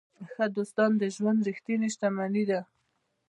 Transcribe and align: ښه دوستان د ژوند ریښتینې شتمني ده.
ښه 0.31 0.45
دوستان 0.55 0.91
د 0.97 1.03
ژوند 1.15 1.45
ریښتینې 1.47 1.87
شتمني 1.93 2.43
ده. 2.49 2.61